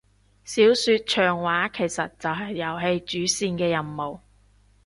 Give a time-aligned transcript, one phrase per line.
[0.43, 4.19] 小說長話其實就係遊戲主線嘅內容